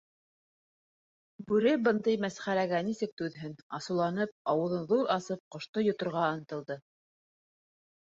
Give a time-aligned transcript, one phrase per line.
[1.51, 6.83] Бүре бындай мәсхәрәгә нисек түҙһен, асыуланып, ауыҙын ҙур асып ҡошто йоторға ынтылды.